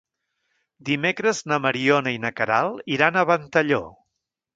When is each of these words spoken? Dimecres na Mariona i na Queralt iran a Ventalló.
Dimecres 0.87 1.41
na 1.51 1.59
Mariona 1.65 2.13
i 2.15 2.21
na 2.23 2.31
Queralt 2.39 2.89
iran 2.95 3.21
a 3.21 3.25
Ventalló. 3.33 3.83